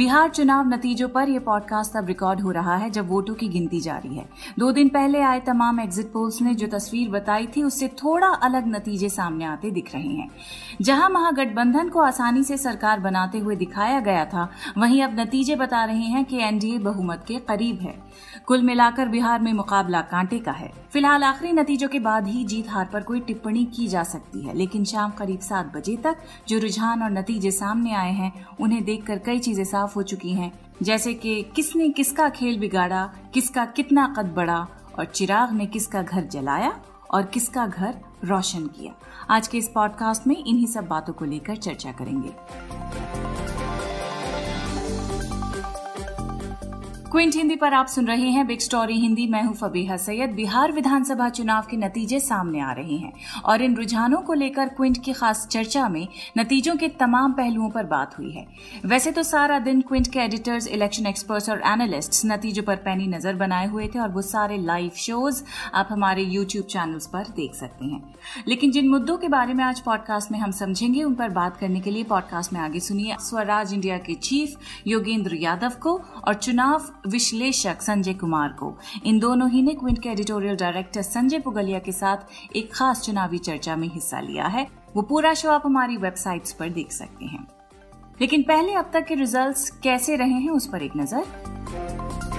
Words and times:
बिहार 0.00 0.28
चुनाव 0.28 0.68
नतीजों 0.68 1.08
पर 1.08 1.28
यह 1.28 1.40
पॉडकास्ट 1.40 1.96
अब 1.96 2.06
रिकॉर्ड 2.06 2.40
हो 2.40 2.50
रहा 2.50 2.76
है 2.76 2.88
जब 2.90 3.08
वोटों 3.08 3.34
की 3.34 3.48
गिनती 3.48 3.80
जारी 3.80 4.14
है। 4.16 4.24
दो 4.58 4.70
दिन 4.72 4.88
पहले 4.88 5.20
आए 5.22 5.40
तमाम 5.40 5.80
एग्जिट 5.80 6.06
पोल्स 6.12 6.40
ने 6.42 6.54
जो 6.54 6.66
तस्वीर 6.66 7.08
बताई 7.08 7.46
थी, 7.46 7.62
उससे 7.62 7.88
थोड़ा 7.88 8.28
अलग 8.28 8.66
नतीजे 8.66 9.08
सामने 9.08 9.44
आते 9.44 9.70
दिख 9.70 9.92
रहे 9.94 10.08
हैं। 10.08 10.28
जहाँ 10.80 11.10
महागठबंधन 11.10 11.88
को 11.88 12.00
आसानी 12.00 12.44
से 12.44 12.56
सरकार 12.56 13.00
बनाते 13.00 13.38
हुए 13.38 13.56
दिखाया 13.56 14.00
गया 14.00 14.24
था, 14.24 14.48
वहीं 14.78 15.02
अब 15.02 15.20
नतीजे 15.20 15.56
बता 15.56 15.84
रहे 15.84 16.06
हैं 16.06 16.24
कि 16.24 16.38
एनडीए 16.38 16.78
बहुमत 16.78 17.24
के 17.28 17.38
करीब 17.48 17.80
है। 17.80 17.94
कुल 18.46 18.62
मिलाकर 18.62 19.08
बिहार 19.08 19.40
में 19.40 19.52
मुकाबला 19.52 20.00
कांटे 20.00 20.38
का 20.38 20.52
है। 20.52 20.72
फ़िलहाल 20.92 21.24
आखिरी 21.24 21.52
नतीजों 21.52 21.88
के 21.88 21.98
बाद 21.98 22.26
ही 22.26 22.44
जीत 22.44 22.70
हार 22.70 22.88
पर 22.92 23.02
कोई 23.02 23.20
टिप्पणी 23.20 23.64
की 23.66 23.86
जा 23.88 24.02
सकती 24.04 24.46
है, 24.46 24.56
लेकिन 24.56 24.84
शाम 24.84 25.10
करीब 25.10 25.40
सात 25.40 25.72
बजे 25.76 25.96
तक 25.96 26.16
जो 26.48 26.58
रुझान 26.58 27.02
और 27.02 27.10
नतीजे 27.10 27.50
सामने 27.50 27.94
आए 27.94 28.12
हैं, 28.12 28.32
उन्हें 28.60 28.82
देखकर 28.84 29.18
कई 29.18 29.38
चीज़ें 29.38 29.64
साफ़ 29.64 29.88
हो 29.96 30.02
चुकी 30.02 30.32
हैं, 30.32 30.52
जैसे 30.82 31.14
कि 31.14 31.42
किसने 31.42 31.88
किसका 31.88 32.28
खेल 32.28 32.58
बिगाड़ा, 32.58 33.14
किसका 33.34 33.64
कितना 33.64 34.14
कद 34.18 34.26
बढ़ा, 34.26 34.68
और 34.98 35.04
चिराग 35.04 35.52
ने 35.52 35.66
किसका 35.66 36.02
घर 36.02 36.24
जलाया 36.24 36.80
और 37.10 37.26
किसका 37.26 37.66
घर 37.66 38.00
रोशन 38.24 38.66
किया। 38.66 38.92
आज 39.30 39.48
के 39.48 39.58
इस 39.58 39.68
पॉडकास्ट 39.68 40.26
में 40.26 40.36
इन्हीं 40.36 40.66
सब 40.66 40.86
बातों 40.86 41.12
को 41.12 41.24
लेकर 41.24 41.56
चर्चा 41.56 41.92
करेंगे। 41.92 42.32
क्विंट 47.10 47.34
हिंदी 47.34 47.54
पर 47.56 47.74
आप 47.74 47.86
सुन 47.86 48.06
रहे 48.06 48.28
हैं 48.30 48.46
बिग 48.46 48.58
स्टोरी 48.58 48.94
हिंदी। 48.94 49.26
मैं 49.26 49.42
हूँ 49.42 49.54
फबीहा 49.54 49.96
सैयद। 49.96 50.30
बिहार 50.30 50.72
विधानसभा 50.72 51.28
चुनाव 51.28 51.66
के 51.70 51.76
नतीजे 51.76 52.18
सामने 52.20 52.60
आ 52.60 52.70
रहे 52.72 52.96
हैं 52.96 53.12
और 53.44 53.62
इन 53.62 53.74
रुझानों 53.76 54.18
को 54.18 54.32
लेकर 54.32 54.68
क्विंट 54.68 55.02
की 55.04 55.12
खास 55.12 55.46
चर्चा 55.46 55.88
में 55.88 56.06
नतीजों 56.38 56.74
के 56.76 56.88
तमाम 57.00 57.32
पहलुओं 57.32 57.70
पर 57.70 57.84
बात 57.84 58.18
हुई 58.18 58.30
है। 58.30 58.46
वैसे 58.84 59.10
तो 59.10 59.22
सारा 59.22 59.58
दिन 59.58 59.80
क्विंट 59.80 60.06
के 60.06 60.18
एडिटर्स 60.18 60.66
इलेक्शन 60.66 61.06
एक्सपर्ट्स 61.06 61.50
और 61.50 61.62
एनालिस्ट 61.66 62.22
नतीजों 62.26 62.62
पर 62.62 62.76
पैनी 62.76 63.06
नज़र 63.06 63.34
बनाए 63.34 63.66
हुए 63.66 63.88
थे 63.94 63.98
और 63.98 64.10
वो 64.10 64.22
सारे 64.22 64.58
लाइव 64.58 64.90
शोज़ 64.96 65.42
आप 65.74 65.88
हमारे 65.90 66.22
यूट्यूब 66.22 66.66
चैनल्स 66.66 67.06
पर 67.06 67.24
देख 67.36 67.54
सकते 67.54 67.84
हैं। 67.84 68.02
लेकिन 68.48 68.70
जिन 68.70 68.88
मुद्दों 68.88 69.16
के 69.16 69.28
बारे 69.28 69.54
में 69.54 69.64
आज 69.64 69.80
पॉडकास्ट 69.80 70.32
में 70.32 70.38
हम 70.38 70.50
समझेंगे, 70.52 71.02
उन 71.02 71.14
पर 71.14 71.28
बात 71.30 71.56
करने 71.56 71.80
के 71.80 71.90
लिए 71.90 72.04
पॉडकास्ट 72.04 72.52
में 72.52 72.60
आगे 72.60 72.80
सुनिए। 72.80 73.16
स्वराज 73.20 73.74
इंडिया 73.74 73.98
के 73.98 74.14
चीफ 74.14 74.56
योगेंद्र 74.86 75.34
यादव 75.34 75.72
को 75.82 76.00
और 76.26 76.34
चुनाव 76.34 76.92
विश्लेषक 77.06 77.82
संजय 77.82 78.14
कुमार 78.14 78.48
को। 78.48 78.76
इन 79.04 79.18
दोनों 79.18 79.50
ही 79.50 79.62
ने 79.62 79.74
क्विंट 79.74 80.02
के 80.02 80.08
एडिटोरियल 80.08 80.56
डायरेक्टर 80.56 81.02
संजय 81.02 81.38
पुगलिया 81.38 81.78
के 81.78 81.92
साथ 81.92 82.56
एक 82.56 82.74
खास 82.74 83.02
चुनावी 83.02 83.38
चर्चा 83.38 83.76
में 83.76 83.88
हिस्सा 83.88 84.20
लिया 84.20 84.46
है। 84.46 84.66
वो 84.96 85.02
पूरा 85.02 85.34
शो 85.34 85.48
आप 85.48 85.62
हमारी 85.66 85.96
वेबसाइट्स 85.96 86.52
पर 86.52 86.68
देख 86.68 86.92
सकते 86.92 87.24
हैं। 87.24 87.46
लेकिन 88.20 88.42
पहले 88.42 88.72
अब 88.72 88.90
तक 88.92 89.06
के 89.06 89.14
रिजल्ट्स 89.14 89.70
कैसे 89.70 90.16
रहे 90.16 90.40
हैं 90.40 90.50
उस 90.50 90.66
पर 90.66 90.82
एक 90.82 90.96
नज़र। 90.96 92.29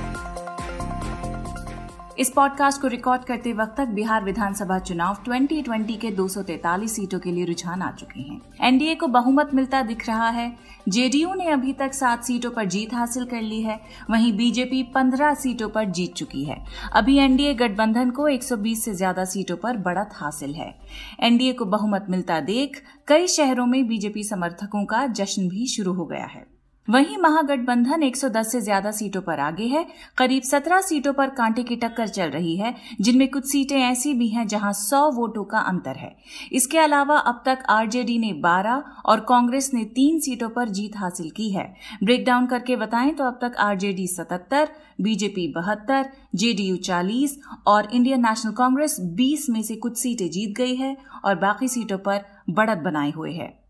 इस 2.21 2.29
पॉडकास्ट 2.29 2.81
को 2.81 2.87
रिकॉर्ड 2.87 3.23
करते 3.23 3.53
वक्त 3.53 3.73
तक 3.77 3.87
बिहार 3.87 4.23
विधानसभा 4.23 4.79
चुनाव 4.79 5.17
2020 5.27 5.97
के 5.97 6.11
243 6.11 6.87
सीटों 6.87 7.19
के 7.19 7.31
लिए 7.31 7.45
रुझान 7.45 7.81
आ 7.81 7.91
चुके 7.91 8.19
हैं। 8.19 8.41
एनडीए 8.61 8.95
को 8.95 9.07
बहुमत 9.07 9.49
मिलता 9.53 9.81
दिख 9.81 10.07
रहा 10.07 10.29
है। 10.29 10.57
जेडीयू 10.89 11.33
ने 11.33 11.47
अभी 11.47 11.73
तक 11.73 11.93
सात 11.93 12.23
सीटों 12.23 12.51
पर 12.51 12.65
जीत 12.65 12.93
हासिल 12.93 13.25
कर 13.25 13.41
ली 13.41 13.61
है। 13.61 13.79
वहीं 14.09 14.37
बीजेपी 14.37 14.83
15 14.83 15.33
सीटों 15.33 15.69
पर 15.69 15.85
जीत 15.85 16.13
चुकी 16.13 16.43
है। 16.43 16.65
अभी 16.93 17.17
एनडीए 17.17 17.53
गठबंधन 17.53 18.11
को 18.11 18.27
120 18.29 18.85
से 18.85 18.93
ज़्यादा 18.93 19.25
सीटों 19.25 19.57
पर 19.57 19.77
बढ़त 19.77 20.09
हासिल 20.13 20.53
है। 20.53 20.73
एनडीए 21.19 21.53
को 21.53 21.65
बहुमत 21.65 22.05
मिलता 22.09 22.39
देख 22.39 22.81
कई 23.07 23.27
शहरों 23.27 23.65
में 23.65 23.87
बीजेपी 23.87 24.23
समर्थकों 24.23 24.85
का 24.85 25.07
जश्न 25.07 25.49
भी 25.49 25.67
शुरू 25.67 25.93
हो 25.93 26.05
गया 26.05 26.25
है। 26.25 26.50
वहीं 26.87 27.17
महागठबंधन 27.17 28.01
110 28.03 28.47
से 28.51 28.59
ज़्यादा 28.61 28.91
सीटों 28.91 29.21
पर 29.21 29.39
आगे 29.39 29.65
है। 29.65 29.85
करीब 30.17 30.43
17 30.43 30.81
सीटों 30.81 31.11
पर 31.13 31.29
कांटे 31.29 31.63
की 31.63 31.75
टक्कर 31.75 32.07
चल 32.07 32.29
रही 32.29 32.55
है 32.57 32.73
जिनमें 33.01 33.27
कुछ 33.27 33.45
सीटें 33.45 33.75
ऐसी 33.79 34.13
भी 34.13 34.27
हैं 34.27 34.45
जहाँ 34.47 34.71
100 34.73 35.01
वोटों 35.13 35.43
का 35.43 35.59
अंतर 35.61 35.97
है। 35.97 36.15
इसके 36.51 36.79
अलावा 36.79 37.17
अब 37.17 37.41
तक 37.45 37.63
आरजेडी 37.69 38.17
ने 38.19 38.33
12 38.41 38.81
और 39.05 39.19
कांग्रेस 39.19 39.69
ने 39.73 39.83
तीन 39.95 40.19
सीटों 40.19 40.49
पर 40.49 40.69
जीत 40.69 40.97
हासिल 40.97 41.29
की 41.29 41.49
है। 41.51 41.65
ब्रेकडाउन 42.03 42.47
करके 42.47 42.75
बताएँ 42.75 43.13
तो 43.13 43.23
अब 43.23 43.39
तक 43.41 43.55
आरजेडी 43.59 44.07
77, 44.09 44.67
बीजेपी 45.01 45.47
बहत्तर 45.55 46.09
जेडीयू 46.35 46.75
40 46.79 47.37
और 47.67 47.89
इंडियन 47.93 48.27
नेशनल 48.27 48.51
कांग्रेस 48.53 48.97
20 49.15 49.49
में 49.49 49.61
से 49.63 49.75
कुछ 49.77 49.97
सीटें 49.97 50.29
जीत 50.29 50.57
गई 50.57 50.75
है 50.75 50.95
और 51.25 51.35
बाकी 51.37 51.67
सीटों 51.67 51.97
पर 51.99 52.25
बढ़त 52.49 52.77
बनाए 52.79 53.11
हुए 53.11 53.33
है। 53.33 53.60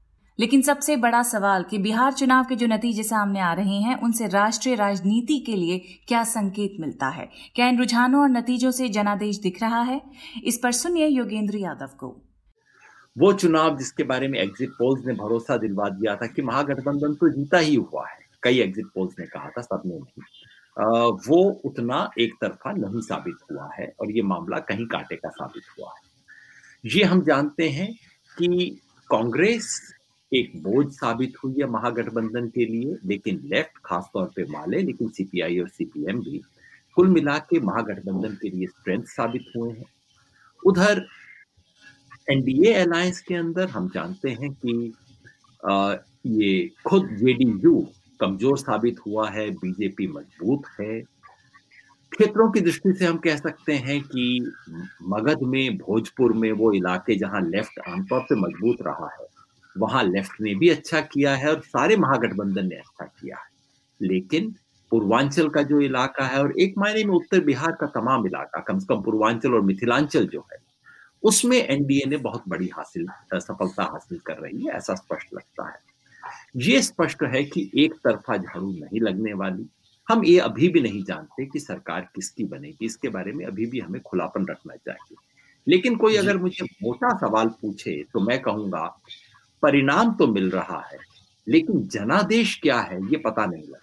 लेकिन 0.41 0.61
सबसे 0.61 0.95
बड़ा 0.97 1.21
सवाल 1.23 1.63
कि 1.63 1.77
बिहार 1.77 2.13
चुनाव 2.13 2.45
के 2.45 2.55
जो 2.55 2.67
नतीजे 2.67 3.03
सामने 3.03 3.39
आ 3.39 3.51
रहे 3.53 3.75
हैं, 3.77 3.95
उनसे 3.97 4.27
राष्ट्रीय 4.27 4.75
राजनीति 4.75 5.37
के 5.39 5.55
लिए 5.55 5.77
क्या 6.07 6.23
संकेत 6.23 6.77
मिलता 6.79 7.07
है? 7.07 7.29
क्या 7.55 7.67
इन 7.67 7.77
रुझानों 7.79 8.21
और 8.21 8.29
नतीजों 8.29 8.71
से 8.71 8.89
जनादेश 8.89 9.39
दिख 9.39 9.61
रहा 9.61 9.81
है? 9.81 10.01
इस 10.43 10.59
पर 10.63 10.71
सुनिए 10.71 11.07
योगेंद्र 11.07 11.57
यादव 11.57 11.89
को। 11.99 12.09
वो 13.15 13.31
चुनाव 13.33 13.77
जिसके 13.77 14.03
बारे 14.03 14.27
में 14.27 14.39
एग्जिट 14.39 14.69
पोल्स 14.69 15.05
ने 15.07 15.13
भरोसा 15.13 15.57
दिलवा 15.57 15.89
दिया 15.89 16.15
था 16.15 16.27
कि 16.27 16.41
महागठबंधन 16.41 17.13
तो 17.13 17.29
जीता 17.29 17.57
ही 17.59 17.75
हुआ 17.75 18.07
है, 18.07 18.19
कई 18.43 18.59
एग्जिट 18.59 18.85
पोल्स 18.85 19.15
ने 19.19 19.25
कहा 19.27 19.49
था 19.49 19.61
सबने 19.61 19.99
नहीं। 19.99 21.11
वो 21.27 21.41
उतना 21.65 22.09
एक 22.19 22.33
तरफा 22.41 22.71
नहीं 22.71 23.01
साबित 23.01 23.37
हुआ 23.51 23.69
है 23.73 23.91
और 23.99 24.11
ये 24.11 24.21
मामला 24.23 24.59
कहीं 24.67 24.85
कांटे 24.87 25.15
का 25.15 25.29
साबित 25.29 25.63
हुआ 25.79 25.93
है। 25.95 26.91
ये 26.91 27.03
हम 27.03 27.21
जानते 27.23 27.69
हैं 27.69 27.91
कि 28.37 28.79
कांग्रेस 29.09 29.81
एक 30.31 30.51
बोझ 30.63 30.85
साबित 30.93 31.33
हुई 31.43 31.53
है 31.59 31.65
महागठबंधन 31.69 32.47
के 32.49 32.65
लिए 32.65 32.97
लेकिन 33.05 33.41
लेफ़्ट 33.45 33.77
खासतौर 33.85 34.25
पे 34.35 34.43
माले 34.51 34.81
लेकिन 34.81 35.09
सीपीआई 35.09 35.59
और 35.59 35.67
सीपीएम 35.69 36.19
भी 36.21 36.41
कुल 36.97 37.07
मिला 37.07 37.37
के 37.49 37.59
महागठबंधन 37.59 38.37
के 38.41 38.49
लिए 38.49 38.67
स्ट्रेंथ 38.67 39.03
साबित 39.07 39.45
हुए 39.55 39.71
हैं। 39.71 39.85
उधर 40.63 41.05
एनडीए 42.27 42.73
अलायंस 42.73 43.21
के 43.21 43.35
अंदर 43.35 43.67
हम 43.69 43.89
जानते 43.93 44.29
हैं 44.31 44.51
कि 44.55 44.93
आ, 45.63 45.95
ये 46.27 46.69
खुद 46.87 47.09
जेडीयू 47.19 47.79
कमज़ोर 48.19 48.57
साबित 48.57 48.99
हुआ 49.05 49.29
है 49.29 49.49
बीजेपी 49.51 50.07
मज़बूत 50.07 50.65
है। 50.79 50.99
क्षेत्रों 52.11 52.49
की 52.51 52.61
दृष्टि 52.61 52.93
से 52.93 53.05
हम 53.05 53.17
कह 53.17 53.35
सकते 53.37 53.73
हैं 53.85 54.01
कि 54.01 54.53
मगध 55.09 55.43
में 55.43 55.77
भोजपुर 55.77 56.33
में 56.33 56.51
वो 56.51 56.71
इलाके 56.73 57.15
जहाँ 57.15 57.41
लेफ़्ट 57.41 57.79
आमतौर 57.89 58.21
पे 58.21 58.35
मज़बूत 58.35 58.81
रहा 58.81 59.09
है। 59.13 59.30
वहाँ 59.75 60.03
लेफ़्ट 60.03 60.41
ने 60.41 60.55
भी 60.55 60.69
अच्छा 60.69 61.01
किया 61.01 61.35
है 61.35 61.49
और 61.49 61.61
सारे 61.61 61.95
महागठबंधन 61.97 62.67
ने 62.67 62.75
अच्छा 62.75 63.05
किया 63.05 63.37
है। 63.37 63.49
लेकिन 64.01 64.55
पूर्वांचल 64.91 65.49
का 65.49 65.61
जो 65.63 65.79
इलाका 65.81 66.25
है 66.25 66.39
और 66.39 66.53
एक 66.59 66.73
मायने 66.77 67.03
में 67.03 67.13
उत्तर 67.15 67.39
बिहार 67.39 67.71
का 67.71 67.87
तमाम 67.87 68.25
इलाका 68.27 68.59
कम 68.59 68.79
से 68.79 68.85
कम 68.85 69.01
पूर्वांचल 69.01 69.53
और 69.53 69.61
मिथिलांचल 69.61 70.27
जो 70.27 70.45
है 70.53 70.57
उसमें 71.23 71.57
एनडीए 71.57 72.05
ने 72.05 72.17
बहुत 72.17 72.43
बड़ी 72.47 72.67
हासिल 72.67 73.05
सफलता 73.33 73.83
हासिल 73.83 74.19
कर 74.19 74.37
रही 74.37 74.65
है 74.65 74.73
ऐसा 74.73 74.95
स्पष्ट 74.95 75.33
लगता 75.33 75.67
है। 75.69 75.79
ये 76.57 76.81
स्पष्ट 76.81 77.23
है 77.23 77.43
कि 77.43 77.69
एक 77.75 77.93
तरफा 77.93 78.37
झाड़ू 78.37 78.71
नहीं 78.71 79.01
लगने 79.01 79.33
वाली। 79.33 79.65
हम 80.07 80.23
ये 80.25 80.37
अभी 80.39 80.69
भी 80.69 80.81
नहीं 80.81 81.03
जानते 81.03 81.45
कि 81.45 81.59
सरकार 81.59 82.07
किसकी 82.15 82.43
बनेगी 82.43 82.85
इसके 82.85 83.09
बारे 83.09 83.31
में 83.31 83.45
अभी 83.45 83.65
भी 83.65 83.79
हमें 83.79 84.01
खुलापन 84.01 84.45
रखना 84.45 84.75
चाहिए। 84.75 85.15
लेकिन 85.67 85.95
कोई 85.95 86.15
अगर 86.15 86.37
मुझे 86.37 86.65
मोटा 86.83 87.17
सवाल 87.17 87.49
पूछे 87.61 88.03
तो 88.13 88.19
मैं 88.19 88.41
कहूँगा 88.41 88.85
परिणाम 89.63 90.13
तो 90.13 90.27
मिल 90.27 90.49
रहा 90.49 90.81
है, 90.91 90.97
लेकिन 91.47 91.87
जनादेश 91.87 92.59
क्या 92.63 92.79
है, 92.79 92.99
ये 93.03 93.17
पता 93.17 93.45
नहीं 93.45 93.63
लग 93.63 93.73
रहा। 93.73 93.79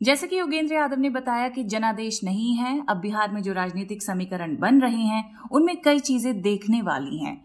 जैसे 0.00 0.26
कि 0.26 0.38
योगेंद्र 0.38 0.74
यादव 0.74 0.98
ने 0.98 1.08
बताया 1.10 1.48
कि 1.48 1.64
जनादेश 1.64 2.20
नहीं 2.24 2.54
है, 2.56 2.84
अब 2.88 2.96
बिहार 2.96 3.32
में 3.32 3.42
जो 3.42 3.52
राजनीतिक 3.52 4.02
समीकरण 4.02 4.56
बन 4.56 4.80
रहे 4.80 5.02
हैं, 5.02 5.24
उनमें 5.50 5.80
कई 5.82 5.98
चीज़ें 6.00 6.40
देखने 6.42 6.80
वाली 6.82 7.18
हैं। 7.18 7.36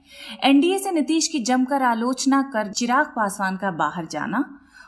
एनडीए 0.43 0.77
से 0.79 0.91
नीतीश 0.91 1.27
की 1.27 1.39
जमकर 1.43 1.83
आलोचना 1.83 2.41
कर 2.53 2.71
चिराग 2.71 3.05
पासवान 3.05 3.57
का 3.57 3.71
बाहर 3.73 4.05
जाना, 4.05 4.43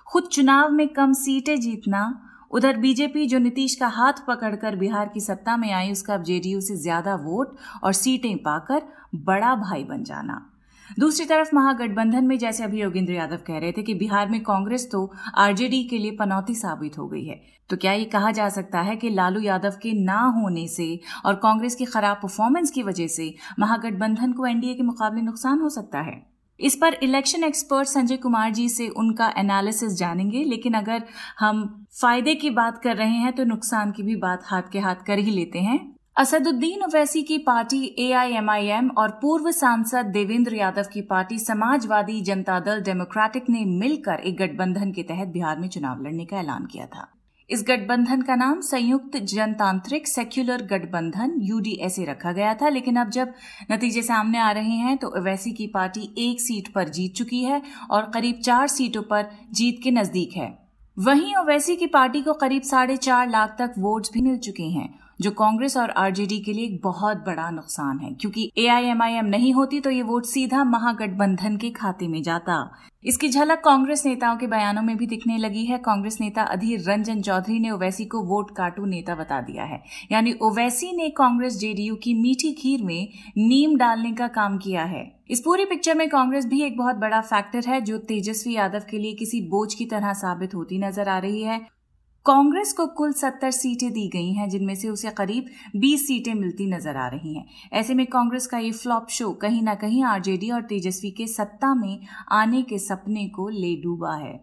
खुद 0.07 0.27
चुनाव 0.27 0.71
में 0.71 0.87
कम 0.87 1.13
सीटें 1.15 1.59
जीतना, 1.59 2.23
उधर 2.51 2.77
बीजेपी 2.77 3.25
जो 3.27 3.39
नीतीश 3.39 3.75
का 3.75 3.87
हाथ 3.87 4.25
पकड़कर 4.27 4.75
बिहार 4.75 5.09
की 5.13 5.19
सत्ता 5.19 5.57
में 5.57 5.71
आई, 5.71 5.91
उसका 5.91 6.13
अब 6.13 6.23
जेडीयू 6.23 6.61
से 6.61 6.75
ज़्यादा 6.75 7.15
वोट 7.15 7.57
और 7.83 7.93
सीटें 7.93 8.37
पाकर 8.37 8.81
बड़ा 9.15 9.55
भाई 9.57 9.83
बन 9.83 10.03
जाना। 10.03 10.45
दूसरी 10.89 11.25
तरफ़ 11.25 11.49
महागठबंधन 11.55 12.25
में, 12.25 12.37
जैसे 12.37 12.63
अभी 12.63 12.81
योगेंद्र 12.81 13.13
यादव 13.13 13.39
कह 13.47 13.57
रहे 13.57 13.71
थे 13.71 13.83
कि 13.83 13.93
बिहार 13.93 14.29
में 14.29 14.39
कांग्रेस 14.43 14.87
तो 14.91 15.11
आरजेडी 15.35 15.83
के 15.83 15.97
लिए 15.97 16.11
पनौती 16.11 16.55
साबित 16.55 16.97
हो 16.97 17.07
गई 17.07 17.23
है। 17.25 17.41
तो 17.69 17.77
क्या 17.77 17.93
ये 17.93 18.05
कहा 18.05 18.31
जा 18.31 18.47
सकता 18.49 18.81
है 18.81 18.95
कि 18.95 19.09
लालू 19.09 19.41
यादव 19.41 19.73
के 19.81 19.91
ना 19.95 20.19
होने 20.35 20.67
से 20.67 20.99
और 21.25 21.35
कांग्रेस 21.35 21.75
की 21.75 21.85
खराब 21.85 22.17
परफॉर्मेंस 22.17 22.71
की 22.71 22.83
वजह 22.83 23.07
से 23.07 23.33
महागठबंधन 23.59 24.33
को 24.33 24.45
एनडीए 24.45 24.73
के 24.73 24.83
मुकाबले 24.83 25.21
नुकसान 25.21 25.59
हो 25.59 25.69
सकता 25.69 26.01
है? 26.01 26.21
इस 26.59 26.75
पर 26.75 26.93
इलेक्शन 26.93 27.43
एक्सपर्ट 27.43 27.87
संजय 27.87 28.17
कुमार 28.17 28.51
जी 28.51 28.69
से 28.69 28.87
उनका 28.89 29.33
एनालिसिस 29.37 29.93
जानेंगे, 29.93 30.43
लेकिन 30.43 30.73
अगर 30.73 31.03
हम 31.39 31.85
फ़ायदे 32.01 32.35
की 32.35 32.49
बात 32.49 32.81
कर 32.83 32.95
रहे 32.95 33.17
हैं 33.17 33.33
तो 33.33 33.43
नुकसान 33.43 33.91
की 33.91 34.03
भी 34.03 34.15
बात 34.15 34.43
हाथ 34.45 34.71
के 34.71 34.79
हाथ 34.79 35.05
कर 35.07 35.19
ही 35.19 35.31
लेते 35.31 35.59
हैं। 35.59 35.96
असदुद्दीन 36.17 36.83
ओवैसी 36.83 37.21
की 37.23 37.37
पार्टी 37.37 37.79
एआईएमआईएम 37.99 38.89
और 38.97 39.09
पूर्व 39.21 39.49
सांसद 39.51 40.05
देवेंद्र 40.13 40.55
यादव 40.55 40.85
की 40.93 41.01
पार्टी 41.11 41.37
समाजवादी 41.39 42.19
जनता 42.21 42.59
दल 42.59 42.81
डेमोक्रेटिक 42.83 43.49
ने 43.49 43.63
मिलकर 43.73 44.19
एक 44.21 44.37
गठबंधन 44.37 44.91
के 44.91 45.03
तहत 45.03 45.27
बिहार 45.27 45.59
में 45.59 45.67
चुनाव 45.69 46.01
लड़ने 46.03 46.25
का 46.25 46.39
ऐलान 46.39 46.65
किया 46.65 46.85
था। 46.87 47.07
इस 47.49 47.63
गठबंधन 47.67 48.21
का 48.21 48.35
नाम 48.35 48.61
संयुक्त 48.63 49.17
जनतांत्रिक 49.25 50.07
सेक्युलर 50.07 50.65
गठबंधन 50.65 51.39
यूडीएसए 51.43 52.05
रखा 52.05 52.31
गया 52.31 52.53
था, 52.53 52.69
लेकिन 52.69 52.95
अब 52.95 53.09
जब 53.11 53.33
नतीजे 53.71 54.01
सामने 54.03 54.39
आ 54.39 54.51
रहे 54.51 54.77
हैं 54.77 54.97
तो 54.97 55.17
ओवैसी 55.19 55.53
की 55.53 55.67
पार्टी 55.73 56.13
एक 56.19 56.41
सीट 56.41 56.73
पर 56.73 56.89
जीत 56.89 57.15
चुकी 57.15 57.43
है 57.43 57.61
और 57.91 58.11
करीब 58.13 58.41
चार 58.43 58.67
सीटों 58.69 59.01
पर 59.03 59.29
जीत 59.51 59.83
के 59.83 59.91
नज़दीक 59.93 60.37
है। 60.37 60.55
वहीं 60.97 61.35
ओवैसी 61.35 61.75
की 61.75 61.87
पार्टी 61.87 62.21
को 62.21 62.33
करीब 62.33 62.61
साढ़े 62.61 62.95
चार 62.97 63.29
लाख 63.29 63.55
तक 63.59 63.73
वोट्स 63.79 64.11
भी 64.13 64.21
मिल 64.21 64.37
चुके 64.37 64.63
हैं, 64.63 64.87
जो 65.21 65.31
कांग्रेस 65.31 65.75
और 65.77 65.89
आरजेडी 65.89 66.39
के 66.39 66.53
लिए 66.53 66.65
एक 66.65 66.79
बहुत 66.83 67.17
बड़ा 67.17 67.49
नुकसान 67.49 67.99
है, 67.99 68.13
क्योंकि 68.13 68.51
एआईएमआईएम 68.57 69.25
नहीं 69.25 69.53
होती 69.53 69.79
तो 69.79 69.89
ये 69.89 70.01
वोट 70.01 70.25
सीधा 70.25 70.63
महागठबंधन 70.63 71.57
के 71.57 71.69
खाते 71.71 72.07
में 72.07 72.21
जाता। 72.23 72.59
इसकी 73.03 73.27
झलक 73.29 73.61
कांग्रेस 73.63 74.05
नेताओं 74.05 74.37
के 74.37 74.47
बयानों 74.47 74.81
में 74.81 74.95
भी 74.97 75.07
दिखने 75.07 75.37
लगी 75.37 75.63
है। 75.65 75.77
कांग्रेस 75.77 76.17
नेता 76.21 76.43
अधीर 76.43 76.79
रंजन 76.81 77.21
चौधरी 77.21 77.59
ने 77.59 77.69
ओवैसी 77.71 78.05
को 78.05 78.21
वोट 78.23 78.51
काटू 78.51 78.85
नेता 78.85 79.15
बता 79.15 79.39
दिया 79.41 79.63
है। 79.63 79.81
यानी 80.11 80.33
ओवैसी 80.41 80.91
ने 80.91 81.09
कांग्रेस 81.09 81.57
जेडीयू 81.57 81.95
की 81.95 82.13
मीठी 82.13 82.51
खीर 82.53 82.83
में 82.83 83.07
नीम 83.37 83.77
डालने 83.77 84.11
का 84.11 84.27
काम 84.27 84.57
किया 84.57 84.83
है। 84.83 85.05
इस 85.29 85.41
पूरी 85.41 85.65
पिक्चर 85.65 85.95
में 85.95 86.07
कांग्रेस 86.09 86.45
भी 86.45 86.61
एक 86.61 86.77
बहुत 86.77 86.95
बड़ा 86.95 87.21
फैक्टर 87.21 87.69
है, 87.69 87.81
जो 87.81 87.97
तेजस्वी 87.97 88.55
यादव 88.55 88.85
के 88.89 88.97
लिए 88.97 89.13
किसी 89.13 89.41
बोझ 89.49 89.73
की 89.73 89.85
तरह 89.85 90.13
साबित 90.15 90.55
होती 90.55 90.77
नज़र 90.77 91.09
आ 91.09 91.17
रही 91.17 91.41
है। 91.41 91.59
कांग्रेस 92.27 92.71
को 92.73 92.85
कुल 92.87 93.11
सत्तर 93.13 93.51
सीटें 93.51 93.91
दी 93.93 94.07
गई 94.07 94.31
हैं, 94.33 94.47
जिनमें 94.49 94.73
से 94.75 94.89
उसे 94.89 95.09
करीब 95.09 95.45
बीस 95.75 96.05
सीटें 96.07 96.33
मिलती 96.33 96.65
नज़र 96.67 96.97
आ 96.97 97.07
रही 97.07 97.35
हैं। 97.35 97.45
ऐसे 97.73 97.93
में 97.93 98.05
कांग्रेस 98.05 98.47
का 98.47 98.57
ये 98.57 98.71
फ्लॉप 98.71 99.07
शो 99.09 99.31
कहीं 99.33 99.61
ना 99.63 99.75
कहीं 99.75 100.03
आरजेडी 100.05 100.49
और 100.51 100.61
तेजस्वी 100.63 101.11
के 101.11 101.27
सत्ता 101.27 101.73
में 101.75 101.99
आने 102.31 102.61
के 102.63 102.79
सपने 102.79 103.27
को 103.29 103.47
ले 103.51 103.73
डूबा 103.83 104.15
है। 104.15 104.33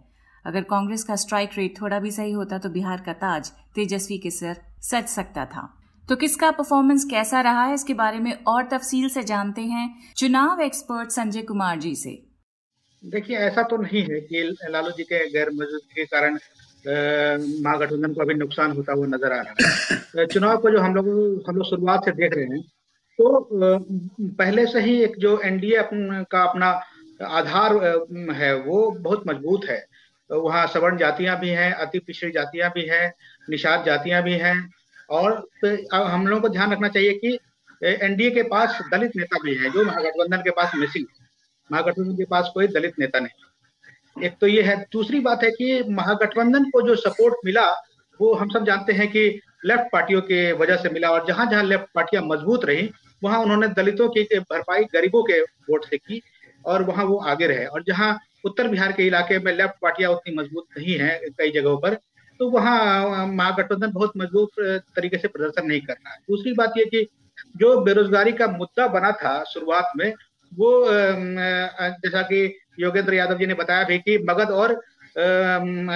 अगर 0.44 0.62
कांग्रेस 0.64 1.04
का 1.04 1.16
स्ट्राइक 1.16 1.50
रेट 1.56 1.81
थोड़ा 1.81 1.98
भी 1.98 2.10
सही 2.10 2.32
होता 2.32 2.58
तो 2.58 2.70
बिहार 2.70 3.02
का 3.06 3.12
ताज 3.19 3.50
तेजस्वी 3.75 4.19
के 4.19 4.31
सिर 4.31 4.56
सच 4.82 5.08
सकता 5.08 5.46
था। 5.46 5.69
तो 6.08 6.16
किसका 6.16 6.50
परफॉर्मेंस 6.52 7.04
कैसा 7.10 7.40
रहा 7.40 7.64
है, 7.64 7.75
इसके 7.75 7.94
बारे 7.94 8.19
में 8.19 8.32
और 8.32 8.69
तफसील 8.69 9.08
से 9.08 9.22
जानते 9.25 9.62
हैं 9.62 9.88
चुनाव 10.16 10.60
एक्सपर्ट 10.62 11.10
संजय 11.12 11.42
कुमार 11.42 11.78
जी 11.78 11.94
से। 11.96 12.20
देखिए, 13.04 13.36
ऐसा 13.38 13.62
तो 13.62 13.76
नहीं 13.78 14.02
है 14.02 14.20
कि 14.22 14.42
लालू 14.70 14.90
जी 14.90 15.04
के 15.04 15.28
गैर 15.31 15.50
मौजूदगी 15.52 15.94
के 15.94 16.04
कारण 16.06 16.38
महागठबंधन 16.84 18.12
को 18.14 18.20
अभी 18.20 18.34
नुकसान 18.34 18.72
होता 18.72 18.92
हुआ 18.92 19.06
नज़र 19.08 19.32
आ 19.32 19.40
रहा 19.40 19.69
है। 20.16 20.26
चुनाव 20.26 20.56
को 20.58 20.70
जो 20.70 20.81
हम 20.81 20.94
लोग 20.94 21.08
हम 21.48 21.56
लोग 21.56 21.66
शुरुआत 21.66 22.04
से 22.04 22.12
देख 22.12 22.34
रहे 22.34 22.44
हैं 22.46 22.60
तो 23.19 23.48
पहले 24.38 24.66
से 24.66 24.81
ही 24.81 25.00
एक 25.02 25.16
जो 25.19 25.38
एनडीए 25.44 25.82
का 25.92 26.42
अपना 26.42 26.69
आधार 27.22 27.72
है, 28.32 28.54
वो 28.56 28.90
बहुत 28.92 29.22
मज़बूत 29.28 29.64
है। 29.64 29.84
वहाँ 30.31 30.66
सवर्ण 30.66 30.96
जातियाँ 30.98 31.38
भी 31.40 31.48
हैं, 31.50 31.72
अति 31.75 31.98
पिछड़ी 31.98 32.31
जातियाँ 32.32 32.70
भी 32.75 32.86
हैं, 32.88 33.12
निषाद 33.50 33.84
जातियाँ 33.86 34.22
भी 34.22 34.32
हैं, 34.34 34.56
और 35.10 35.32
हम 35.92 36.26
लोगों 36.26 36.40
को 36.42 36.48
ध्यान 36.48 36.72
रखना 36.72 36.88
चाहिए 36.88 37.12
कि 37.14 37.38
एनडीए 37.82 38.31
के 38.31 38.42
पास 38.44 38.78
दलित 38.92 39.16
नेता 39.16 39.38
भी 39.42 39.54
है, 39.54 39.70
जो 39.70 39.84
महागठबंधन 39.84 40.42
के 40.42 40.50
पास 40.52 40.72
मिसिंग 40.76 41.06
महागठबंधन 41.70 42.16
के 42.16 42.25
पास 42.26 42.50
कोई 42.54 42.66
दलित 42.69 42.98
नेता 42.98 43.20
नहीं। 43.20 43.44
एक 44.16 44.37
तो 44.40 44.46
ये 44.46 44.62
है। 44.62 44.76
दूसरी 44.93 45.20
बात 45.20 45.43
है 45.44 45.50
कि 45.50 45.82
महागठबंधन 45.90 46.64
को 46.70 46.82
जो 46.82 46.94
सपोर्ट 46.96 47.34
मिला, 47.44 47.66
वो 48.20 48.32
हम 48.34 48.49
सब 48.49 48.64
जानते 48.66 48.93
हैं 48.93 49.08
कि 49.08 49.28
लेफ़्ट 49.66 49.90
पार्टियों 49.93 50.20
के 50.22 50.52
वजह 50.52 50.76
से 50.76 50.88
मिला 50.88 51.11
और 51.11 51.26
जहाँ 51.28 51.46
जहाँ 51.50 51.62
लेफ़्ट 51.64 51.87
पार्टियाँ 51.94 52.22
मज़बूत 52.25 52.64
रही, 52.64 52.90
वहाँ 53.22 53.40
उन्होंने 53.40 53.69
दलितों 53.70 54.08
की 54.08 54.22
भरपाई 54.32 54.84
गरीबों 54.84 55.22
के 55.22 55.40
वोट 55.43 55.84
से 55.84 55.99
की 55.99 56.20
और 56.64 56.82
वहाँ 56.82 57.05
वो 57.05 57.16
आगे 57.26 57.46
रहे। 57.46 57.64
और 57.66 57.82
जहाँ 57.82 58.19
उत्तर 58.44 58.69
बिहार 58.69 58.93
के 58.93 59.06
इलाके 59.06 59.38
में 59.38 59.52
लेफ़्ट 59.52 59.75
पार्टियाँ 59.82 60.11
उतनी 60.11 60.34
मज़बूत 60.37 60.67
नहीं 60.78 60.99
है 60.99 61.19
कई 61.38 61.50
जगहों 61.50 61.76
पर 61.78 61.94
तो 62.40 62.49
वहाँ 62.50 63.26
महागठबंधन 63.26 63.93
बहुत 63.93 64.12
मज़बूत 64.17 64.50
तरीके 64.96 65.19
से 65.19 65.28
प्रदर्शन 65.28 65.67
नहीं 65.67 65.81
कर 65.81 65.93
रहा 65.93 66.12
है। 66.12 66.19
दूसरी 66.28 66.52
बात 66.52 66.72
ये 66.78 66.84
कि 66.84 67.06
जो 67.56 67.76
बेरोजगारी 67.81 68.32
का 68.32 68.46
मुद्दा 68.49 68.87
बना 68.88 69.10
था 69.12 69.43
शुरुआत 69.44 69.93
में 69.96 70.12
वो 70.56 70.87
जैसा 70.89 72.23
कि 72.23 72.43
योगेंद्र 72.81 73.15
यादव 73.15 73.39
जी 73.39 73.47
ने 73.47 73.55
बताया 73.55 73.85
भी 73.85 73.99
कि 73.99 74.19
मगध 74.29 74.51
और 74.53 74.75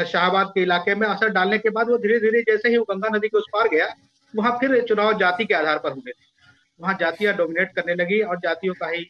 शाहबाद 0.07 0.51
के 0.55 0.63
इलाके 0.63 0.95
में 0.95 1.07
असर 1.09 1.29
डालने 1.31 1.59
के 1.59 1.71
बाद 1.71 1.89
वो 1.91 1.99
धीरे 1.99 2.19
धीरे 2.21 2.41
जैसे 2.43 2.69
ही 2.69 2.77
वो 2.77 2.85
गंगा 2.85 3.09
नदी 3.09 3.29
के 3.29 3.39
उस 3.39 3.47
पार 3.53 3.69
गया, 3.69 3.87
वहाँ 4.35 4.57
फिर 4.61 4.81
चुनाव 4.89 5.19
जाति 5.19 5.45
के 5.45 5.55
आधार 5.55 5.79
पर 5.79 5.93
हुए। 5.93 6.11
थे 6.11 6.27
वहाँ 6.81 6.97
जातियाँ 7.01 7.35
डोमिनेट 7.37 7.73
करने 7.77 7.95
लगी 7.95 8.21
और 8.23 8.37
जातियों 8.39 8.75
का 8.75 8.89
ही 8.89 9.01